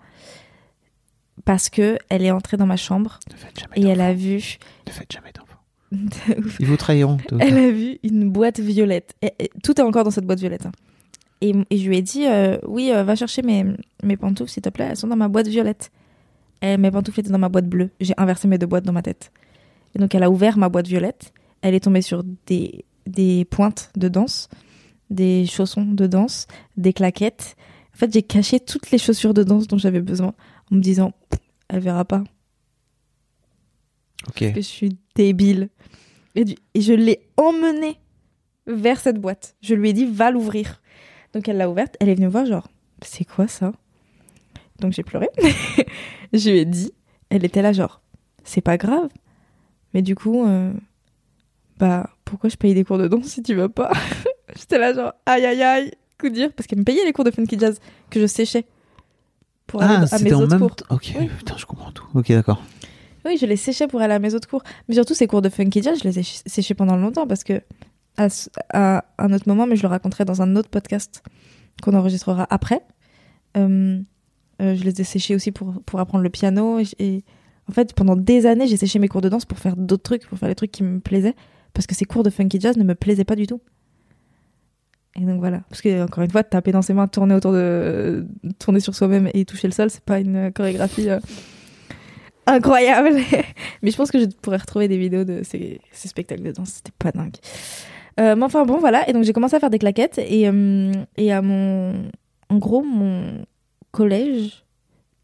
Parce 1.45 1.69
que 1.69 1.97
elle 2.09 2.23
est 2.23 2.31
entrée 2.31 2.57
dans 2.57 2.65
ma 2.67 2.77
chambre 2.77 3.19
et 3.75 3.85
elle 3.87 4.01
a 4.01 4.13
vu. 4.13 4.57
Ne 4.87 4.91
faites 4.91 5.11
jamais 5.11 5.31
d'enfants. 5.33 5.59
Ils 6.59 6.65
vous 6.67 6.77
trahiront. 6.77 7.17
Elle 7.39 7.57
a 7.57 7.71
vu 7.71 7.97
une 8.03 8.29
boîte 8.29 8.59
violette. 8.59 9.13
Et- 9.21 9.33
et 9.39 9.49
tout 9.63 9.79
est 9.79 9.83
encore 9.83 10.03
dans 10.03 10.11
cette 10.11 10.25
boîte 10.25 10.39
violette. 10.39 10.65
hein. 10.67 10.71
Et, 11.41 11.53
et 11.69 11.77
je 11.77 11.89
lui 11.89 11.97
ai 11.97 12.01
dit, 12.01 12.25
euh, 12.25 12.57
oui, 12.67 12.91
euh, 12.93 13.03
va 13.03 13.15
chercher 13.15 13.41
mes, 13.41 13.65
mes 14.03 14.15
pantoufles, 14.15 14.49
s'il 14.49 14.61
te 14.63 14.69
plaît. 14.69 14.87
Elles 14.91 14.95
sont 14.97 15.07
dans 15.07 15.15
ma 15.17 15.27
boîte 15.27 15.47
violette. 15.47 15.91
Et 16.61 16.77
mes 16.77 16.89
pantoufles 16.89 17.19
étaient 17.19 17.31
dans 17.31 17.37
ma 17.39 17.49
boîte 17.49 17.67
bleue. 17.67 17.89
J'ai 17.99 18.13
inversé 18.17 18.47
mes 18.47 18.57
deux 18.57 18.65
boîtes 18.67 18.85
dans 18.85 18.93
ma 18.93 19.01
tête. 19.01 19.31
Et 19.95 19.99
donc, 19.99 20.15
elle 20.15 20.23
a 20.23 20.29
ouvert 20.31 20.57
ma 20.57 20.69
boîte 20.69 20.87
violette. 20.87 21.33
Elle 21.61 21.73
est 21.75 21.81
tombée 21.81 22.01
sur 22.01 22.23
des, 22.47 22.85
des 23.05 23.43
pointes 23.45 23.91
de 23.97 24.07
danse, 24.07 24.47
des 25.13 25.45
chaussons 25.45 25.85
de 25.85 26.07
danse, 26.07 26.47
des 26.77 26.93
claquettes. 26.93 27.55
En 27.93 27.97
fait, 27.97 28.11
j'ai 28.11 28.23
caché 28.23 28.59
toutes 28.59 28.91
les 28.91 28.97
chaussures 28.97 29.33
de 29.33 29.43
danse 29.43 29.67
dont 29.67 29.77
j'avais 29.77 30.01
besoin 30.01 30.33
en 30.71 30.75
me 30.75 30.81
disant, 30.81 31.13
elle 31.69 31.79
verra 31.79 32.05
pas 32.05 32.23
Ok. 34.27 34.39
que 34.53 34.55
je 34.55 34.61
suis 34.61 34.97
débile. 35.15 35.69
Et, 36.35 36.45
du- 36.45 36.55
et 36.73 36.81
je 36.81 36.93
l'ai 36.93 37.27
emmenée 37.37 37.99
vers 38.65 38.99
cette 38.99 39.19
boîte. 39.19 39.55
Je 39.61 39.75
lui 39.75 39.89
ai 39.89 39.93
dit, 39.93 40.05
va 40.05 40.31
l'ouvrir. 40.31 40.81
Donc 41.33 41.47
elle 41.47 41.57
l'a 41.57 41.69
ouverte, 41.69 41.97
elle 41.99 42.09
est 42.09 42.15
venue 42.15 42.27
me 42.27 42.31
voir, 42.31 42.45
genre, 42.45 42.67
c'est 43.03 43.25
quoi 43.25 43.47
ça? 43.47 43.73
Donc 44.79 44.93
j'ai 44.93 45.03
pleuré. 45.03 45.27
je 46.33 46.49
lui 46.49 46.59
ai 46.59 46.65
dit, 46.65 46.91
elle 47.29 47.43
était 47.45 47.61
là, 47.61 47.73
genre, 47.73 48.01
c'est 48.43 48.61
pas 48.61 48.77
grave. 48.77 49.09
Mais 49.93 50.01
du 50.01 50.15
coup, 50.15 50.45
euh, 50.47 50.71
bah, 51.77 52.09
pourquoi 52.25 52.49
je 52.49 52.55
paye 52.55 52.73
des 52.73 52.83
cours 52.83 52.97
de 52.97 53.07
danse 53.07 53.25
si 53.27 53.43
tu 53.43 53.53
vas 53.55 53.69
pas? 53.69 53.91
J'étais 54.57 54.77
là, 54.77 54.93
genre, 54.93 55.13
aïe 55.25 55.45
aïe 55.45 55.61
aïe, 55.63 55.91
coup 56.19 56.29
dur, 56.29 56.49
parce 56.55 56.67
qu'elle 56.67 56.79
me 56.79 56.83
payait 56.83 57.03
les 57.05 57.13
cours 57.13 57.23
de 57.25 57.31
funky 57.31 57.57
jazz 57.59 57.79
que 58.09 58.19
je 58.19 58.27
séchais 58.27 58.65
pour 59.67 59.81
aller 59.81 59.95
Ah, 59.95 59.97
à 59.99 60.01
mes 60.01 60.07
c'était 60.07 60.33
en 60.33 60.41
autres 60.41 60.51
même 60.51 60.59
cours. 60.59 60.75
Ok. 60.89 61.13
Oui. 61.19 61.27
Putain, 61.37 61.55
je 61.57 61.65
comprends 61.65 61.91
tout. 61.91 62.05
Ok, 62.13 62.29
d'accord. 62.29 62.61
Oui, 63.25 63.37
je 63.37 63.45
les 63.45 63.55
séchais 63.57 63.87
pour 63.87 64.01
aller 64.01 64.13
à 64.13 64.19
mes 64.19 64.33
autres 64.35 64.47
cours. 64.49 64.63
Mais 64.87 64.95
surtout, 64.95 65.13
ces 65.13 65.27
cours 65.27 65.41
de 65.41 65.49
funky 65.49 65.81
jazz, 65.81 65.97
je 65.99 66.03
les 66.03 66.19
ai 66.19 66.23
ch- 66.23 66.41
séchés 66.45 66.73
pendant 66.73 66.97
longtemps 66.97 67.25
parce 67.25 67.43
que 67.43 67.61
à, 68.17 69.05
un 69.17 69.33
autre 69.33 69.47
moment, 69.47 69.65
mais 69.65 69.75
je 69.75 69.81
le 69.81 69.87
raconterai 69.87 70.25
dans 70.25 70.41
un 70.41 70.55
autre 70.55 70.69
podcast 70.69 71.23
qu'on 71.81 71.93
enregistrera 71.95 72.45
après. 72.49 72.81
euh, 73.57 73.99
euh, 74.61 74.75
je 74.75 74.83
les 74.83 75.01
ai 75.01 75.03
séchés 75.03 75.33
aussi 75.35 75.51
pour, 75.51 75.81
pour 75.85 75.99
apprendre 75.99 76.23
le 76.23 76.29
piano. 76.29 76.79
Et, 76.79 76.85
et 76.99 77.23
en 77.69 77.71
fait, 77.71 77.93
pendant 77.95 78.15
des 78.15 78.45
années, 78.45 78.67
j'ai 78.67 78.77
séché 78.77 78.99
mes 78.99 79.07
cours 79.07 79.21
de 79.21 79.29
danse 79.29 79.45
pour 79.45 79.57
faire 79.57 79.75
d'autres 79.77 80.03
trucs, 80.03 80.27
pour 80.27 80.37
faire 80.37 80.49
les 80.49 80.55
trucs 80.55 80.71
qui 80.71 80.83
me 80.83 80.99
plaisaient. 80.99 81.35
Parce 81.73 81.87
que 81.87 81.95
ces 81.95 82.05
cours 82.05 82.21
de 82.23 82.29
funky 82.29 82.59
jazz 82.59 82.77
ne 82.77 82.83
me 82.83 82.93
plaisaient 82.93 83.23
pas 83.23 83.35
du 83.35 83.47
tout. 83.47 83.61
Et 85.15 85.21
donc 85.21 85.39
voilà. 85.39 85.61
Parce 85.69 85.81
que, 85.81 86.03
encore 86.03 86.23
une 86.23 86.31
fois, 86.31 86.43
taper 86.43 86.71
dans 86.71 86.81
ses 86.81 86.93
mains, 86.93 87.07
tourner 87.07 87.35
autour 87.35 87.53
de. 87.53 88.25
tourner 88.59 88.79
sur 88.79 88.95
soi-même 88.95 89.29
et 89.33 89.45
toucher 89.45 89.67
le 89.67 89.73
sol, 89.73 89.89
c'est 89.89 90.03
pas 90.03 90.19
une 90.19 90.51
chorégraphie. 90.51 91.09
euh, 91.09 91.19
incroyable. 92.47 93.19
mais 93.81 93.91
je 93.91 93.95
pense 93.95 94.11
que 94.11 94.19
je 94.19 94.25
pourrais 94.41 94.57
retrouver 94.57 94.87
des 94.87 94.97
vidéos 94.97 95.23
de 95.23 95.41
ces, 95.43 95.79
spectacles 95.91 96.43
de 96.43 96.51
danse. 96.51 96.69
C'était 96.69 96.93
pas 96.97 97.11
dingue. 97.11 97.35
Euh, 98.19 98.35
mais 98.35 98.43
enfin 98.43 98.65
bon, 98.65 98.79
voilà. 98.79 99.07
Et 99.07 99.13
donc 99.13 99.23
j'ai 99.23 99.33
commencé 99.33 99.55
à 99.55 99.59
faire 99.59 99.69
des 99.69 99.79
claquettes. 99.79 100.17
Et, 100.17 100.49
euh, 100.49 100.91
et 101.17 101.31
à 101.31 101.41
mon. 101.41 102.09
En 102.49 102.57
gros, 102.57 102.83
mon 102.83 103.45
collège, 103.91 104.63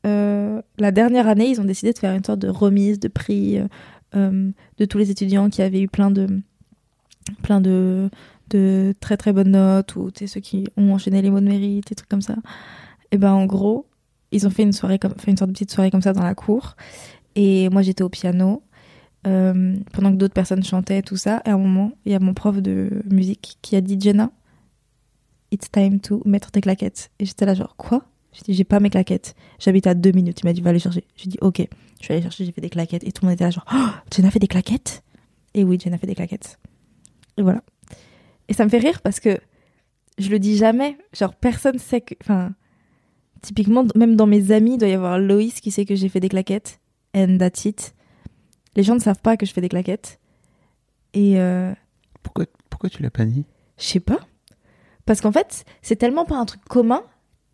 la 0.03 0.91
dernière 0.91 1.27
année, 1.27 1.49
ils 1.49 1.61
ont 1.61 1.65
décidé 1.65 1.93
de 1.93 1.99
faire 1.99 2.13
une 2.15 2.23
sorte 2.23 2.39
de 2.39 2.49
remise 2.49 2.99
de 2.99 3.07
prix 3.07 3.59
de 4.13 4.85
tous 4.85 4.97
les 4.97 5.11
étudiants 5.11 5.49
qui 5.49 5.61
avaient 5.61 5.81
eu 5.81 5.87
plein 5.87 6.11
de. 6.11 6.27
plein 7.41 7.59
de 7.59 8.09
de 8.49 8.93
très 8.99 9.17
très 9.17 9.33
bonnes 9.33 9.51
notes 9.51 9.95
ou 9.95 10.11
ceux 10.13 10.39
qui 10.39 10.67
ont 10.77 10.93
enchaîné 10.93 11.21
les 11.21 11.29
mots 11.29 11.39
de 11.39 11.47
mérite 11.47 11.87
des 11.87 11.95
trucs 11.95 12.09
comme 12.09 12.21
ça. 12.21 12.35
Et 13.11 13.17
ben 13.17 13.31
en 13.31 13.45
gros 13.45 13.87
ils 14.31 14.45
ont 14.45 14.49
fait 14.49 14.63
une 14.63 14.73
soirée 14.73 14.99
comme 14.99 15.13
fait 15.17 15.31
une 15.31 15.37
sorte 15.37 15.49
de 15.49 15.53
petite 15.53 15.71
soirée 15.71 15.91
comme 15.91 16.01
ça 16.01 16.13
dans 16.13 16.23
la 16.23 16.35
cour. 16.35 16.75
Et 17.35 17.69
moi 17.69 17.81
j'étais 17.81 18.03
au 18.03 18.09
piano 18.09 18.63
euh, 19.27 19.75
pendant 19.93 20.11
que 20.11 20.17
d'autres 20.17 20.33
personnes 20.33 20.63
chantaient 20.63 21.01
tout 21.01 21.17
ça. 21.17 21.41
Et 21.45 21.49
à 21.49 21.53
un 21.53 21.57
moment 21.57 21.91
il 22.05 22.11
y 22.11 22.15
a 22.15 22.19
mon 22.19 22.33
prof 22.33 22.57
de 22.57 23.03
musique 23.09 23.57
qui 23.61 23.75
a 23.75 23.81
dit 23.81 23.99
Jenna 23.99 24.31
it's 25.51 25.71
time 25.71 25.99
to 25.99 26.21
mettre 26.25 26.51
tes 26.51 26.61
claquettes. 26.61 27.11
Et 27.19 27.25
j'étais 27.25 27.45
là 27.45 27.53
genre 27.53 27.75
quoi? 27.75 28.05
J'ai 28.33 28.43
dit 28.43 28.53
j'ai 28.53 28.63
pas 28.63 28.79
mes 28.79 28.89
claquettes. 28.89 29.35
J'habite 29.59 29.87
à 29.87 29.93
deux 29.93 30.11
minutes. 30.11 30.41
Il 30.41 30.45
m'a 30.45 30.53
dit 30.53 30.61
va 30.61 30.73
les 30.73 30.79
chercher. 30.79 31.05
J'ai 31.15 31.29
dit 31.29 31.37
ok. 31.41 31.67
Je 31.99 32.05
suis 32.05 32.13
allée 32.13 32.21
chercher 32.21 32.45
j'ai 32.45 32.51
fait 32.51 32.61
des 32.61 32.69
claquettes. 32.69 33.03
Et 33.03 33.11
tout 33.11 33.23
le 33.23 33.29
monde 33.29 33.35
était 33.35 33.45
là 33.45 33.51
genre 33.51 33.65
oh, 33.73 33.89
Jenna 34.13 34.31
fait 34.31 34.39
des 34.39 34.47
claquettes? 34.47 35.03
Et 35.53 35.63
oui 35.63 35.79
Jenna 35.79 35.97
fait 35.97 36.07
des 36.07 36.15
claquettes. 36.15 36.59
Et 37.37 37.41
voilà 37.41 37.63
et 38.49 38.53
ça 38.53 38.65
me 38.65 38.69
fait 38.69 38.79
rire 38.79 39.01
parce 39.01 39.19
que 39.21 39.37
je 40.17 40.29
le 40.29 40.39
dis 40.39 40.57
jamais. 40.57 40.97
Genre, 41.13 41.33
personne 41.33 41.79
sait 41.79 42.01
que. 42.01 42.15
Enfin, 42.21 42.51
typiquement, 43.41 43.85
même 43.95 44.15
dans 44.17 44.27
mes 44.27 44.51
amis, 44.51 44.73
il 44.73 44.77
doit 44.77 44.89
y 44.89 44.93
avoir 44.93 45.17
Loïs 45.19 45.61
qui 45.61 45.71
sait 45.71 45.85
que 45.85 45.95
j'ai 45.95 46.09
fait 46.09 46.19
des 46.19 46.29
claquettes. 46.29 46.79
And 47.15 47.37
that's 47.37 47.63
it. 47.65 47.95
Les 48.75 48.83
gens 48.83 48.95
ne 48.95 48.99
savent 48.99 49.21
pas 49.21 49.37
que 49.37 49.45
je 49.45 49.53
fais 49.53 49.61
des 49.61 49.69
claquettes. 49.69 50.19
Et 51.13 51.39
euh, 51.39 51.73
Pourquoi, 52.21 52.45
pourquoi 52.69 52.89
tu 52.89 53.01
l'as 53.01 53.09
pas 53.09 53.25
dit? 53.25 53.45
je 53.77 53.85
sais 53.85 53.99
pas. 54.01 54.19
Parce 55.05 55.21
qu'en 55.21 55.31
fait, 55.31 55.63
c'est 55.81 55.95
tellement 55.95 56.25
pas 56.25 56.35
un 56.35 56.45
truc 56.45 56.63
commun 56.65 57.01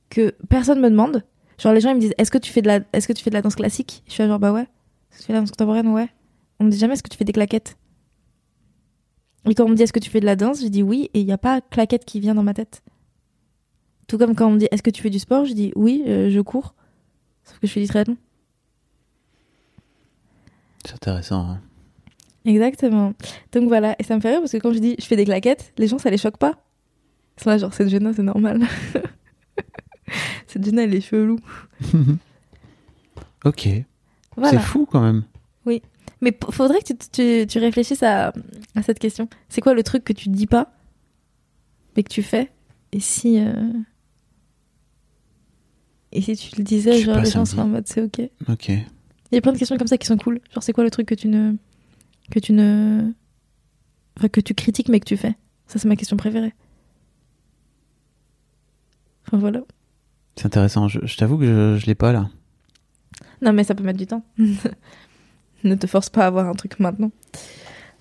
que 0.10 0.36
personne 0.50 0.82
me 0.82 0.90
demande. 0.90 1.24
Genre, 1.60 1.72
les 1.72 1.80
gens 1.80 1.90
ils 1.92 1.96
me 1.96 2.02
disent 2.02 2.14
Est-ce 2.18 2.32
que 2.32 2.38
tu 2.38 2.52
fais 2.52 2.62
de 2.62 2.68
la, 2.68 2.80
est-ce 2.94 3.08
que 3.08 3.14
tu 3.14 3.24
fais 3.24 3.30
de 3.30 3.36
la 3.36 3.42
danse 3.42 3.56
classique? 3.56 4.04
Je 4.08 4.14
suis 4.14 4.24
là, 4.24 4.28
genre, 4.28 4.40
bah 4.40 4.52
ouais. 4.52 4.64
Est-ce 5.12 5.20
que 5.20 5.22
tu 5.22 5.28
fais 5.28 5.34
de 5.34 5.38
la 5.38 5.42
danse 5.42 5.52
contemporaine? 5.52 5.88
Ouais. 5.90 6.10
On 6.60 6.64
me 6.66 6.72
dit 6.72 6.78
jamais 6.78 6.94
Est-ce 6.94 7.04
que 7.04 7.10
tu 7.10 7.18
fais 7.18 7.24
des 7.26 7.32
claquettes? 7.34 7.78
Et 9.50 9.54
quand 9.56 9.66
on 9.66 9.70
me 9.70 9.76
dit 9.76 9.84
Est-ce 9.84 9.94
que 9.94 10.00
tu 10.00 10.10
fais 10.10 10.20
de 10.20 10.26
la 10.26 10.36
danse 10.36 10.62
Je 10.62 10.68
dis 10.68 10.84
oui. 10.84 11.10
Et 11.14 11.20
il 11.22 11.26
n'y 11.26 11.32
a 11.32 11.38
pas 11.38 11.62
claquette 11.62 12.06
qui 12.06 12.20
vient 12.20 12.36
dans 12.36 12.44
ma 12.44 12.54
tête. 12.54 12.82
Tout 14.08 14.18
comme 14.18 14.36
quand 14.36 14.48
on 14.48 14.52
me 14.52 14.60
dit 14.60 14.68
Est-ce 14.72 14.84
que 14.84 14.90
tu 14.90 15.02
fais 15.02 15.10
du 15.10 15.20
sport 15.20 15.46
Je 15.46 15.54
dis 15.54 15.72
oui, 15.76 16.04
euh, 16.08 16.30
je 16.30 16.40
cours. 16.42 16.74
Sauf 17.44 17.60
que 17.60 17.68
je 17.68 17.72
fais 17.72 17.82
du 17.82 17.88
triathlon. 17.88 18.18
C'est 20.86 20.94
intéressant. 20.94 21.50
hein. 21.50 21.62
Exactement. 22.46 23.14
Donc 23.52 23.68
voilà. 23.68 23.96
Et 24.00 24.04
ça 24.04 24.16
me 24.16 24.22
fait 24.22 24.30
rire 24.32 24.40
parce 24.40 24.52
que 24.52 24.58
quand 24.58 24.74
je 24.74 24.80
dis 24.80 24.96
Je 25.00 25.06
fais 25.06 25.16
des 25.16 25.26
claquettes, 25.26 25.74
les 25.78 25.88
gens 25.88 25.98
ça 25.98 26.10
les 26.10 26.18
choque 26.18 26.38
pas. 26.38 26.60
Ils 27.38 27.44
sont 27.44 27.50
là, 27.50 27.58
genre, 27.58 27.74
cette 27.74 27.90
Jenna, 27.90 28.14
c'est 28.14 28.24
normal. 28.24 28.62
cette 30.48 30.64
Jenna, 30.64 30.84
elle 30.84 30.94
est 30.96 31.02
chelou. 31.02 31.40
Ok. 33.44 33.70
Voilà. 34.36 34.58
C'est 34.60 34.66
fou 34.66 34.88
quand 34.92 35.02
même. 35.02 35.24
Mais 36.22 36.38
faudrait 36.52 36.80
que 36.82 36.94
tu, 36.94 36.96
tu, 37.12 37.48
tu 37.48 37.60
réfléchisses 37.60 38.04
à, 38.04 38.34
à 38.76 38.82
cette 38.82 39.00
question. 39.00 39.28
C'est 39.50 39.62
quoi 39.62 39.74
le 39.74 39.84
truc 39.84 40.04
que 40.04 40.14
tu 40.14 40.30
dis 40.30 40.48
pas, 40.48 40.72
mais 41.96 42.04
que 42.04 42.10
tu 42.10 42.24
fais 42.24 42.52
Et 42.92 43.00
si. 43.00 43.40
euh, 43.40 43.54
Et 46.12 46.22
si 46.22 46.36
tu 46.36 46.56
le 46.58 46.64
disais, 46.64 47.00
genre, 47.02 47.20
les 47.20 47.30
gens 47.30 47.46
seraient 47.46 47.62
en 47.64 47.68
mode 47.68 47.88
c'est 47.88 48.02
ok. 48.02 48.20
Il 49.32 49.36
y 49.36 49.38
a 49.38 49.42
plein 49.42 49.52
de 49.54 49.58
questions 49.58 49.78
comme 49.78 49.88
ça 49.88 49.98
qui 49.98 50.08
sont 50.08 50.18
cool. 50.18 50.40
Genre, 50.54 50.64
c'est 50.64 50.72
quoi 50.74 50.84
le 50.84 50.92
truc 50.92 51.08
que 51.08 51.16
tu 51.16 51.28
ne. 51.28 51.56
Que 52.32 52.40
tu 52.40 52.54
ne. 52.54 53.12
Enfin, 54.18 54.30
que 54.30 54.40
tu 54.40 54.54
critiques, 54.54 54.88
mais 54.90 55.00
que 55.02 55.06
tu 55.06 55.18
fais? 55.18 55.36
Ça, 55.68 55.78
c'est 55.80 55.88
ma 55.90 55.96
question 55.98 56.16
préférée. 56.16 56.54
Enfin, 59.28 59.38
voilà. 59.38 59.62
C'est 60.38 60.46
intéressant. 60.46 60.88
Je, 60.88 61.00
je 61.04 61.18
t'avoue 61.18 61.38
que 61.38 61.46
je, 61.46 61.78
je 61.82 61.86
l'ai 61.86 61.96
pas 61.96 62.14
là. 62.14 62.30
Non, 63.42 63.52
mais 63.54 63.64
ça 63.64 63.76
peut 63.76 63.84
mettre 63.84 64.00
du 64.00 64.08
temps. 64.08 64.24
ne 65.70 65.76
te 65.76 65.88
force 65.88 66.10
pas 66.10 66.24
à 66.24 66.28
avoir 66.28 66.48
un 66.48 66.54
truc 66.54 66.80
maintenant. 66.80 67.12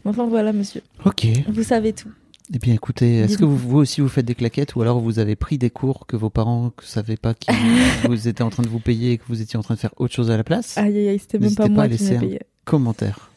Enfin, 0.04 0.26
voilà, 0.26 0.52
monsieur. 0.52 0.82
Ok. 1.04 1.26
Vous 1.48 1.62
savez 1.62 1.92
tout. 1.92 2.10
Eh 2.54 2.58
bien, 2.58 2.74
écoutez, 2.74 3.20
est-ce 3.20 3.38
que 3.38 3.44
vous, 3.46 3.56
vous 3.56 3.78
aussi 3.78 4.02
vous 4.02 4.08
faites 4.08 4.26
des 4.26 4.34
claquettes 4.34 4.74
ou 4.76 4.82
alors 4.82 5.00
vous 5.00 5.18
avez 5.18 5.34
pris 5.34 5.56
des 5.56 5.70
cours 5.70 6.06
que 6.06 6.14
vos 6.14 6.28
parents 6.28 6.64
ne 6.66 6.70
savaient 6.84 7.16
pas 7.16 7.32
que 7.32 7.46
vous 8.06 8.28
étiez 8.28 8.44
en 8.44 8.50
train 8.50 8.62
de 8.62 8.68
vous 8.68 8.80
payer 8.80 9.12
et 9.12 9.18
que 9.18 9.24
vous 9.28 9.40
étiez 9.40 9.58
en 9.58 9.62
train 9.62 9.74
de 9.74 9.80
faire 9.80 9.94
autre 9.96 10.12
chose 10.14 10.30
à 10.30 10.36
la 10.36 10.44
place? 10.44 10.76
Aïe, 10.76 10.94
aïe, 10.98 11.08
aïe, 11.08 11.18
c'était 11.18 11.38
même 11.38 11.54
pas 11.54 11.62
pas 11.64 11.68
moi 11.70 11.82
à 11.84 11.86
qui 11.86 11.92
laisser 11.92 12.10
l'ai 12.10 12.16
un- 12.16 12.20
payé. 12.20 12.40
Commentaire 12.66 13.30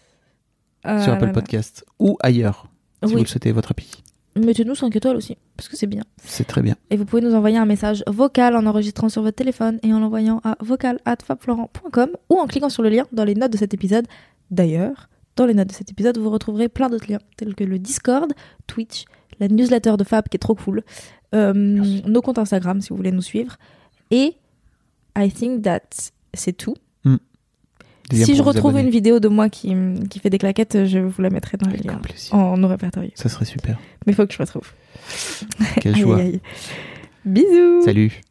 Ah 0.83 1.01
sur 1.01 1.13
Apple 1.13 1.27
là. 1.27 1.31
Podcast 1.31 1.85
ou 1.99 2.17
ailleurs 2.21 2.67
si 3.05 3.13
vous 3.13 3.19
le 3.19 3.25
souhaitez 3.25 3.53
votre 3.53 3.71
appli. 3.71 3.89
Mettez-nous 4.37 4.75
5 4.75 4.95
étoiles 4.95 5.17
aussi, 5.17 5.37
parce 5.55 5.69
que 5.69 5.77
c'est 5.77 5.87
bien. 5.87 6.03
C'est 6.23 6.45
très 6.45 6.61
bien. 6.61 6.75
Et 6.89 6.97
vous 6.97 7.05
pouvez 7.05 7.21
nous 7.21 7.33
envoyer 7.33 7.57
un 7.57 7.65
message 7.65 8.03
vocal 8.07 8.55
en 8.55 8.65
enregistrant 8.65 9.09
sur 9.09 9.21
votre 9.21 9.35
téléphone 9.35 9.79
et 9.83 9.93
en 9.93 9.99
l'envoyant 9.99 10.41
à 10.43 10.57
vocal.fabflorent.com 10.59 12.09
ou 12.29 12.35
en 12.35 12.47
cliquant 12.47 12.69
sur 12.69 12.83
le 12.83 12.89
lien 12.89 13.05
dans 13.11 13.23
les 13.23 13.35
notes 13.35 13.51
de 13.51 13.57
cet 13.57 13.73
épisode. 13.73 14.07
D'ailleurs, 14.51 15.09
dans 15.35 15.45
les 15.45 15.53
notes 15.53 15.69
de 15.69 15.73
cet 15.73 15.91
épisode, 15.91 16.17
vous 16.17 16.29
retrouverez 16.29 16.69
plein 16.69 16.89
d'autres 16.89 17.09
liens, 17.09 17.19
tels 17.37 17.55
que 17.55 17.63
le 17.63 17.79
Discord, 17.79 18.31
Twitch, 18.65 19.05
la 19.39 19.47
newsletter 19.47 19.95
de 19.97 20.03
Fab 20.03 20.27
qui 20.27 20.37
est 20.37 20.39
trop 20.39 20.55
cool, 20.55 20.83
euh, 21.35 21.53
nos 21.53 22.21
comptes 22.21 22.39
Instagram 22.39 22.81
si 22.81 22.89
vous 22.89 22.95
voulez 22.95 23.11
nous 23.11 23.21
suivre. 23.21 23.57
Et 24.11 24.35
I 25.17 25.31
think 25.31 25.63
that 25.63 25.81
c'est 26.33 26.53
tout. 26.53 26.75
Liens 28.11 28.25
si 28.25 28.35
je 28.35 28.41
retrouve 28.41 28.71
abonner. 28.71 28.85
une 28.85 28.89
vidéo 28.89 29.19
de 29.19 29.27
moi 29.27 29.49
qui, 29.49 29.75
qui 30.09 30.19
fait 30.19 30.29
des 30.29 30.37
claquettes, 30.37 30.85
je 30.85 30.99
vous 30.99 31.21
la 31.21 31.29
mettrai 31.29 31.57
dans 31.57 31.67
les 31.67 31.73
Avec 31.73 31.85
liens 31.85 31.93
grand 31.93 32.01
plaisir. 32.01 32.33
en 32.33 32.57
nos 32.57 32.67
répertoriés. 32.67 33.11
Ça 33.15 33.27
serait 33.29 33.45
super. 33.45 33.77
Mais 34.05 34.13
il 34.13 34.15
faut 34.15 34.25
que 34.25 34.33
je 34.33 34.37
retrouve. 34.37 34.71
Quelle 35.81 35.95
joie. 35.97 36.17
aïe, 36.17 36.21
aïe. 36.27 36.41
Bisous 37.25 37.81
Salut. 37.83 38.21